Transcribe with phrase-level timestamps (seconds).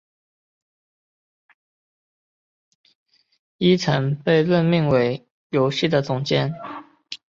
[3.59, 6.55] 伊藤被任命为游戏的总监。